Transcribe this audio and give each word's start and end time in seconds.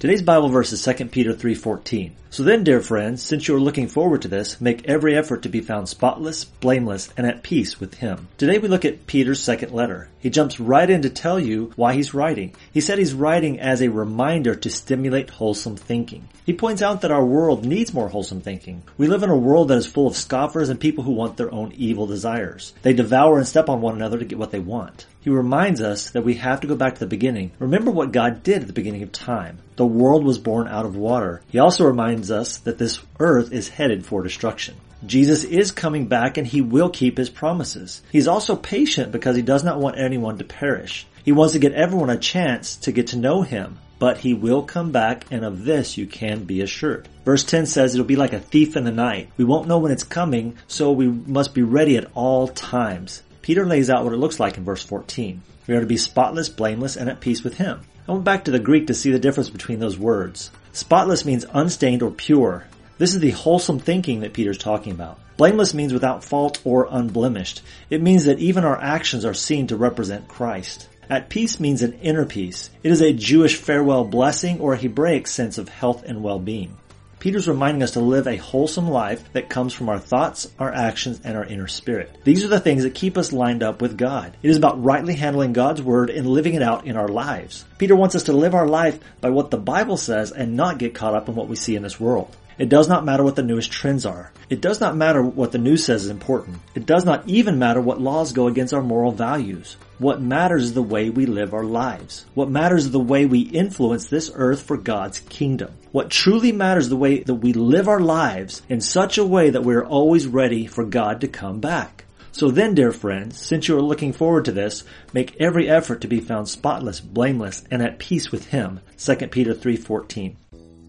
Today's 0.00 0.22
Bible 0.22 0.48
verse 0.48 0.72
is 0.72 0.82
2 0.82 1.10
Peter 1.10 1.34
3:14. 1.34 2.12
So 2.30 2.42
then, 2.42 2.64
dear 2.64 2.80
friends, 2.80 3.22
since 3.22 3.46
you 3.46 3.54
are 3.54 3.60
looking 3.60 3.86
forward 3.86 4.22
to 4.22 4.28
this, 4.28 4.58
make 4.58 4.88
every 4.88 5.14
effort 5.14 5.42
to 5.42 5.50
be 5.50 5.60
found 5.60 5.90
spotless, 5.90 6.44
blameless, 6.44 7.10
and 7.18 7.26
at 7.26 7.42
peace 7.42 7.78
with 7.78 7.94
him. 7.94 8.28
Today 8.38 8.56
we 8.56 8.68
look 8.68 8.86
at 8.86 9.06
Peter's 9.06 9.42
second 9.42 9.72
letter. 9.72 10.08
He 10.20 10.30
jumps 10.30 10.58
right 10.58 10.88
in 10.88 11.02
to 11.02 11.10
tell 11.10 11.38
you 11.38 11.72
why 11.76 11.92
he's 11.92 12.14
writing. 12.14 12.54
He 12.72 12.80
said 12.80 12.98
he's 12.98 13.12
writing 13.12 13.60
as 13.60 13.82
a 13.82 13.88
reminder 13.88 14.54
to 14.54 14.70
stimulate 14.70 15.28
wholesome 15.28 15.76
thinking. 15.76 16.28
He 16.46 16.54
points 16.54 16.80
out 16.80 17.02
that 17.02 17.10
our 17.10 17.24
world 17.24 17.66
needs 17.66 17.92
more 17.92 18.08
wholesome 18.08 18.40
thinking. 18.40 18.82
We 18.96 19.06
live 19.06 19.22
in 19.22 19.30
a 19.30 19.36
world 19.36 19.68
that 19.68 19.78
is 19.78 19.86
full 19.86 20.06
of 20.06 20.16
scoffers 20.16 20.70
and 20.70 20.80
people 20.80 21.04
who 21.04 21.12
want 21.12 21.36
their 21.36 21.52
own 21.52 21.72
evil 21.76 22.06
desires. 22.06 22.72
They 22.82 22.94
devour 22.94 23.36
and 23.36 23.46
step 23.46 23.68
on 23.68 23.82
one 23.82 23.96
another 23.96 24.18
to 24.18 24.24
get 24.24 24.38
what 24.38 24.50
they 24.50 24.60
want. 24.60 25.04
He 25.20 25.28
reminds 25.28 25.82
us 25.82 26.10
that 26.10 26.24
we 26.24 26.34
have 26.34 26.60
to 26.60 26.66
go 26.66 26.74
back 26.74 26.94
to 26.94 27.00
the 27.00 27.06
beginning. 27.06 27.50
Remember 27.58 27.90
what 27.90 28.12
God 28.12 28.42
did 28.42 28.62
at 28.62 28.66
the 28.66 28.72
beginning 28.72 29.02
of 29.02 29.12
time. 29.12 29.58
The 29.76 29.86
world 29.90 30.24
was 30.24 30.38
born 30.38 30.68
out 30.68 30.86
of 30.86 30.96
water. 30.96 31.42
He 31.48 31.58
also 31.58 31.84
reminds 31.84 32.30
us 32.30 32.58
that 32.58 32.78
this 32.78 33.00
earth 33.18 33.52
is 33.52 33.68
headed 33.68 34.06
for 34.06 34.22
destruction. 34.22 34.76
Jesus 35.04 35.44
is 35.44 35.72
coming 35.72 36.06
back 36.06 36.36
and 36.36 36.46
he 36.46 36.60
will 36.60 36.90
keep 36.90 37.16
his 37.16 37.30
promises. 37.30 38.02
He's 38.12 38.28
also 38.28 38.56
patient 38.56 39.12
because 39.12 39.36
he 39.36 39.42
does 39.42 39.64
not 39.64 39.80
want 39.80 39.98
anyone 39.98 40.38
to 40.38 40.44
perish. 40.44 41.06
He 41.24 41.32
wants 41.32 41.52
to 41.52 41.58
get 41.58 41.72
everyone 41.72 42.10
a 42.10 42.18
chance 42.18 42.76
to 42.76 42.92
get 42.92 43.08
to 43.08 43.18
know 43.18 43.42
him, 43.42 43.78
but 43.98 44.18
he 44.18 44.34
will 44.34 44.62
come 44.62 44.92
back 44.92 45.26
and 45.30 45.44
of 45.44 45.64
this 45.64 45.96
you 45.96 46.06
can 46.06 46.44
be 46.44 46.60
assured. 46.60 47.08
Verse 47.24 47.44
10 47.44 47.66
says 47.66 47.94
it'll 47.94 48.06
be 48.06 48.16
like 48.16 48.32
a 48.32 48.40
thief 48.40 48.76
in 48.76 48.84
the 48.84 48.90
night. 48.90 49.30
We 49.36 49.44
won't 49.44 49.68
know 49.68 49.78
when 49.78 49.92
it's 49.92 50.02
coming, 50.02 50.56
so 50.66 50.92
we 50.92 51.06
must 51.06 51.54
be 51.54 51.62
ready 51.62 51.96
at 51.96 52.10
all 52.14 52.48
times. 52.48 53.22
Peter 53.42 53.64
lays 53.64 53.88
out 53.90 54.04
what 54.04 54.12
it 54.12 54.18
looks 54.18 54.38
like 54.38 54.56
in 54.56 54.64
verse 54.64 54.82
14. 54.82 55.42
We 55.66 55.74
are 55.74 55.80
to 55.80 55.86
be 55.86 55.96
spotless, 55.96 56.48
blameless, 56.48 56.96
and 56.96 57.08
at 57.08 57.20
peace 57.20 57.42
with 57.42 57.58
Him. 57.58 57.80
I 58.08 58.12
went 58.12 58.24
back 58.24 58.44
to 58.44 58.50
the 58.50 58.58
Greek 58.58 58.88
to 58.88 58.94
see 58.94 59.10
the 59.10 59.18
difference 59.18 59.50
between 59.50 59.78
those 59.78 59.98
words. 59.98 60.50
Spotless 60.72 61.24
means 61.24 61.46
unstained 61.52 62.02
or 62.02 62.10
pure. 62.10 62.66
This 62.98 63.14
is 63.14 63.20
the 63.20 63.30
wholesome 63.30 63.78
thinking 63.78 64.20
that 64.20 64.32
Peter's 64.32 64.58
talking 64.58 64.92
about. 64.92 65.18
Blameless 65.36 65.72
means 65.72 65.92
without 65.92 66.22
fault 66.22 66.60
or 66.64 66.86
unblemished. 66.90 67.62
It 67.88 68.02
means 68.02 68.26
that 68.26 68.40
even 68.40 68.64
our 68.64 68.80
actions 68.80 69.24
are 69.24 69.32
seen 69.32 69.68
to 69.68 69.76
represent 69.76 70.28
Christ. 70.28 70.88
At 71.08 71.28
peace 71.28 71.58
means 71.58 71.82
an 71.82 71.94
inner 71.94 72.26
peace. 72.26 72.68
It 72.82 72.92
is 72.92 73.00
a 73.00 73.12
Jewish 73.12 73.56
farewell 73.56 74.04
blessing 74.04 74.60
or 74.60 74.74
a 74.74 74.78
Hebraic 74.78 75.26
sense 75.26 75.56
of 75.56 75.68
health 75.68 76.04
and 76.04 76.22
well-being. 76.22 76.76
Peter's 77.20 77.46
reminding 77.46 77.82
us 77.82 77.90
to 77.92 78.00
live 78.00 78.26
a 78.26 78.38
wholesome 78.38 78.88
life 78.88 79.30
that 79.34 79.50
comes 79.50 79.74
from 79.74 79.90
our 79.90 79.98
thoughts, 79.98 80.50
our 80.58 80.72
actions, 80.72 81.20
and 81.22 81.36
our 81.36 81.44
inner 81.44 81.68
spirit. 81.68 82.10
These 82.24 82.44
are 82.44 82.48
the 82.48 82.58
things 82.58 82.82
that 82.82 82.94
keep 82.94 83.18
us 83.18 83.30
lined 83.30 83.62
up 83.62 83.82
with 83.82 83.98
God. 83.98 84.34
It 84.42 84.48
is 84.48 84.56
about 84.56 84.82
rightly 84.82 85.14
handling 85.14 85.52
God's 85.52 85.82
word 85.82 86.08
and 86.08 86.26
living 86.26 86.54
it 86.54 86.62
out 86.62 86.86
in 86.86 86.96
our 86.96 87.08
lives. 87.08 87.66
Peter 87.76 87.94
wants 87.94 88.14
us 88.14 88.22
to 88.24 88.32
live 88.32 88.54
our 88.54 88.66
life 88.66 88.98
by 89.20 89.28
what 89.28 89.50
the 89.50 89.58
Bible 89.58 89.98
says 89.98 90.32
and 90.32 90.56
not 90.56 90.78
get 90.78 90.94
caught 90.94 91.14
up 91.14 91.28
in 91.28 91.34
what 91.34 91.48
we 91.48 91.56
see 91.56 91.76
in 91.76 91.82
this 91.82 92.00
world. 92.00 92.34
It 92.56 92.70
does 92.70 92.88
not 92.88 93.04
matter 93.04 93.22
what 93.22 93.36
the 93.36 93.42
newest 93.42 93.70
trends 93.70 94.06
are. 94.06 94.32
It 94.48 94.62
does 94.62 94.80
not 94.80 94.96
matter 94.96 95.22
what 95.22 95.52
the 95.52 95.58
news 95.58 95.84
says 95.84 96.04
is 96.04 96.10
important. 96.10 96.58
It 96.74 96.86
does 96.86 97.04
not 97.04 97.28
even 97.28 97.58
matter 97.58 97.82
what 97.82 98.00
laws 98.00 98.32
go 98.32 98.46
against 98.46 98.72
our 98.72 98.82
moral 98.82 99.12
values. 99.12 99.76
What 100.00 100.22
matters 100.22 100.64
is 100.64 100.72
the 100.72 100.82
way 100.82 101.10
we 101.10 101.26
live 101.26 101.52
our 101.52 101.62
lives. 101.62 102.24
What 102.32 102.48
matters 102.48 102.86
is 102.86 102.90
the 102.90 102.98
way 102.98 103.26
we 103.26 103.40
influence 103.40 104.06
this 104.06 104.30
earth 104.34 104.62
for 104.62 104.78
God's 104.78 105.18
kingdom. 105.18 105.74
What 105.92 106.08
truly 106.08 106.52
matters 106.52 106.84
is 106.84 106.88
the 106.88 106.96
way 106.96 107.22
that 107.22 107.34
we 107.34 107.52
live 107.52 107.86
our 107.86 108.00
lives 108.00 108.62
in 108.70 108.80
such 108.80 109.18
a 109.18 109.26
way 109.26 109.50
that 109.50 109.62
we're 109.62 109.84
always 109.84 110.26
ready 110.26 110.64
for 110.64 110.86
God 110.86 111.20
to 111.20 111.28
come 111.28 111.60
back. 111.60 112.06
So 112.32 112.50
then, 112.50 112.74
dear 112.74 112.92
friends, 112.92 113.38
since 113.44 113.68
you 113.68 113.76
are 113.76 113.82
looking 113.82 114.14
forward 114.14 114.46
to 114.46 114.52
this, 114.52 114.84
make 115.12 115.38
every 115.38 115.68
effort 115.68 116.00
to 116.00 116.08
be 116.08 116.20
found 116.20 116.48
spotless, 116.48 116.98
blameless, 116.98 117.62
and 117.70 117.82
at 117.82 117.98
peace 117.98 118.32
with 118.32 118.46
Him. 118.46 118.80
2 118.96 119.16
Peter 119.28 119.52
3.14 119.52 120.34